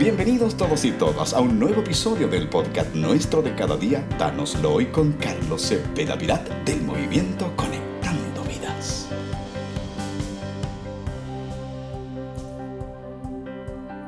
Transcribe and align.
Bienvenidos 0.00 0.56
todos 0.56 0.86
y 0.86 0.92
todas 0.92 1.34
a 1.34 1.42
un 1.42 1.58
nuevo 1.58 1.82
episodio 1.82 2.26
del 2.26 2.48
podcast 2.48 2.94
nuestro 2.94 3.42
de 3.42 3.54
cada 3.54 3.76
día, 3.76 4.02
Danoslo 4.18 4.72
hoy 4.72 4.86
con 4.86 5.12
Carlos 5.12 5.60
Cepeda 5.60 6.16
Pirat 6.16 6.48
del 6.64 6.80
movimiento 6.80 7.54
Conectando 7.54 8.42
Vidas. 8.44 9.08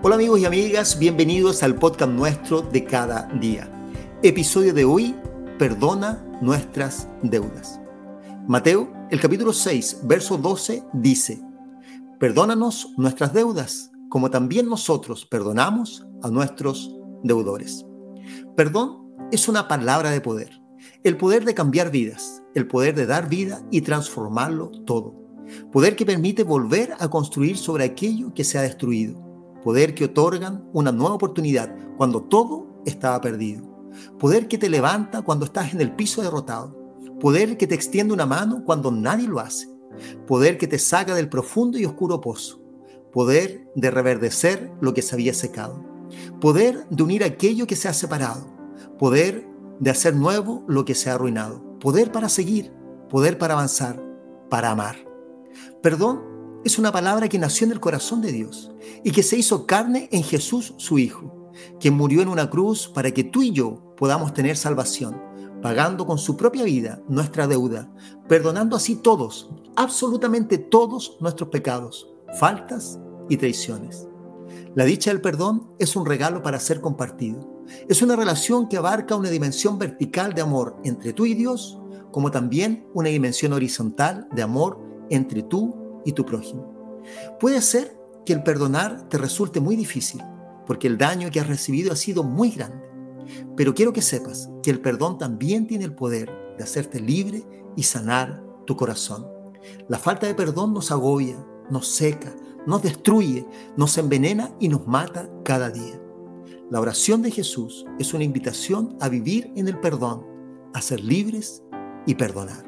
Hola 0.02 0.14
amigos 0.14 0.40
y 0.40 0.46
amigas, 0.46 0.98
bienvenidos 0.98 1.62
al 1.62 1.74
podcast 1.74 2.10
nuestro 2.10 2.62
de 2.62 2.84
cada 2.84 3.28
día. 3.38 3.68
Episodio 4.22 4.72
de 4.72 4.86
hoy, 4.86 5.14
perdona 5.58 6.24
nuestras 6.40 7.06
deudas. 7.20 7.78
Mateo, 8.48 8.90
el 9.10 9.20
capítulo 9.20 9.52
6, 9.52 9.98
verso 10.04 10.38
12 10.38 10.84
dice, 10.94 11.42
Perdónanos 12.18 12.94
nuestras 12.96 13.34
deudas 13.34 13.91
como 14.12 14.30
también 14.30 14.68
nosotros 14.68 15.24
perdonamos 15.24 16.06
a 16.22 16.28
nuestros 16.28 16.94
deudores. 17.22 17.86
Perdón 18.54 19.10
es 19.30 19.48
una 19.48 19.68
palabra 19.68 20.10
de 20.10 20.20
poder, 20.20 20.50
el 21.02 21.16
poder 21.16 21.46
de 21.46 21.54
cambiar 21.54 21.90
vidas, 21.90 22.42
el 22.54 22.66
poder 22.66 22.94
de 22.94 23.06
dar 23.06 23.30
vida 23.30 23.66
y 23.70 23.80
transformarlo 23.80 24.68
todo, 24.84 25.14
poder 25.72 25.96
que 25.96 26.04
permite 26.04 26.42
volver 26.42 26.92
a 26.98 27.08
construir 27.08 27.56
sobre 27.56 27.84
aquello 27.84 28.34
que 28.34 28.44
se 28.44 28.58
ha 28.58 28.60
destruido, 28.60 29.18
poder 29.64 29.94
que 29.94 30.04
otorgan 30.04 30.68
una 30.74 30.92
nueva 30.92 31.14
oportunidad 31.14 31.74
cuando 31.96 32.22
todo 32.24 32.82
estaba 32.84 33.18
perdido, 33.22 33.62
poder 34.18 34.46
que 34.46 34.58
te 34.58 34.68
levanta 34.68 35.22
cuando 35.22 35.46
estás 35.46 35.72
en 35.72 35.80
el 35.80 35.96
piso 35.96 36.20
derrotado, 36.20 36.76
poder 37.18 37.56
que 37.56 37.66
te 37.66 37.74
extiende 37.74 38.12
una 38.12 38.26
mano 38.26 38.62
cuando 38.66 38.90
nadie 38.90 39.26
lo 39.26 39.40
hace, 39.40 39.70
poder 40.26 40.58
que 40.58 40.66
te 40.66 40.78
saca 40.78 41.14
del 41.14 41.30
profundo 41.30 41.78
y 41.78 41.86
oscuro 41.86 42.20
pozo, 42.20 42.61
poder 43.12 43.68
de 43.74 43.90
reverdecer 43.90 44.72
lo 44.80 44.94
que 44.94 45.02
se 45.02 45.14
había 45.14 45.34
secado, 45.34 45.84
poder 46.40 46.86
de 46.88 47.02
unir 47.02 47.24
aquello 47.24 47.66
que 47.66 47.76
se 47.76 47.88
ha 47.88 47.92
separado, 47.92 48.46
poder 48.98 49.46
de 49.80 49.90
hacer 49.90 50.14
nuevo 50.14 50.64
lo 50.68 50.84
que 50.84 50.94
se 50.94 51.10
ha 51.10 51.14
arruinado, 51.14 51.78
poder 51.78 52.12
para 52.12 52.28
seguir, 52.28 52.72
poder 53.08 53.38
para 53.38 53.54
avanzar, 53.54 54.02
para 54.48 54.70
amar. 54.70 54.96
Perdón 55.82 56.32
es 56.64 56.78
una 56.78 56.92
palabra 56.92 57.28
que 57.28 57.38
nació 57.38 57.66
en 57.66 57.72
el 57.72 57.80
corazón 57.80 58.20
de 58.20 58.30
Dios 58.30 58.70
y 59.02 59.10
que 59.10 59.24
se 59.24 59.36
hizo 59.36 59.66
carne 59.66 60.08
en 60.12 60.22
Jesús 60.22 60.74
su 60.76 60.98
Hijo, 60.98 61.50
quien 61.80 61.94
murió 61.94 62.22
en 62.22 62.28
una 62.28 62.48
cruz 62.48 62.88
para 62.88 63.10
que 63.10 63.24
tú 63.24 63.42
y 63.42 63.50
yo 63.50 63.94
podamos 63.96 64.32
tener 64.32 64.56
salvación, 64.56 65.20
pagando 65.60 66.06
con 66.06 66.18
su 66.18 66.36
propia 66.36 66.64
vida 66.64 67.02
nuestra 67.08 67.48
deuda, 67.48 67.92
perdonando 68.28 68.76
así 68.76 68.94
todos, 68.94 69.50
absolutamente 69.74 70.58
todos 70.58 71.16
nuestros 71.20 71.48
pecados, 71.48 72.11
faltas 72.38 72.98
y 73.28 73.36
traiciones. 73.36 74.08
La 74.74 74.84
dicha 74.84 75.10
del 75.10 75.20
perdón 75.20 75.70
es 75.78 75.96
un 75.96 76.06
regalo 76.06 76.42
para 76.42 76.58
ser 76.58 76.80
compartido. 76.80 77.64
Es 77.88 78.02
una 78.02 78.16
relación 78.16 78.68
que 78.68 78.76
abarca 78.76 79.16
una 79.16 79.30
dimensión 79.30 79.78
vertical 79.78 80.34
de 80.34 80.42
amor 80.42 80.76
entre 80.84 81.12
tú 81.12 81.26
y 81.26 81.34
Dios, 81.34 81.78
como 82.10 82.30
también 82.30 82.86
una 82.94 83.08
dimensión 83.08 83.52
horizontal 83.52 84.28
de 84.32 84.42
amor 84.42 84.78
entre 85.10 85.42
tú 85.42 86.02
y 86.04 86.12
tu 86.12 86.24
prójimo. 86.24 87.00
Puede 87.40 87.60
ser 87.60 87.96
que 88.24 88.32
el 88.32 88.42
perdonar 88.42 89.08
te 89.08 89.18
resulte 89.18 89.60
muy 89.60 89.76
difícil, 89.76 90.22
porque 90.66 90.86
el 90.86 90.98
daño 90.98 91.30
que 91.30 91.40
has 91.40 91.46
recibido 91.46 91.92
ha 91.92 91.96
sido 91.96 92.22
muy 92.22 92.50
grande. 92.50 92.86
Pero 93.56 93.74
quiero 93.74 93.92
que 93.92 94.02
sepas 94.02 94.50
que 94.62 94.70
el 94.70 94.80
perdón 94.80 95.18
también 95.18 95.66
tiene 95.66 95.84
el 95.84 95.94
poder 95.94 96.30
de 96.56 96.64
hacerte 96.64 97.00
libre 97.00 97.44
y 97.76 97.82
sanar 97.82 98.42
tu 98.66 98.76
corazón. 98.76 99.26
La 99.88 99.98
falta 99.98 100.26
de 100.26 100.34
perdón 100.34 100.74
nos 100.74 100.90
agobia, 100.90 101.36
nos 101.70 101.88
seca, 101.88 102.34
nos 102.66 102.82
destruye, 102.82 103.46
nos 103.76 103.96
envenena 103.98 104.54
y 104.60 104.68
nos 104.68 104.86
mata 104.86 105.28
cada 105.44 105.70
día. 105.70 106.00
La 106.70 106.80
oración 106.80 107.22
de 107.22 107.30
Jesús 107.30 107.84
es 107.98 108.14
una 108.14 108.24
invitación 108.24 108.96
a 109.00 109.08
vivir 109.08 109.52
en 109.56 109.68
el 109.68 109.78
perdón, 109.80 110.26
a 110.72 110.80
ser 110.80 111.02
libres 111.02 111.62
y 112.06 112.14
perdonar. 112.14 112.64